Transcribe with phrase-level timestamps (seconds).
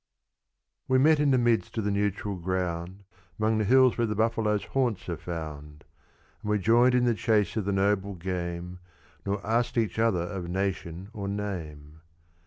[0.87, 3.03] We met in the midst of the neutral ground,
[3.39, 5.83] 'Mong the hills where the buffalo's haunts are found;
[6.41, 8.79] And we joined in the chase of the noble game,
[9.27, 11.99] Nor asked each other of nation or name.